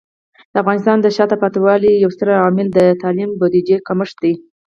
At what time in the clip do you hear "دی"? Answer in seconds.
4.23-4.33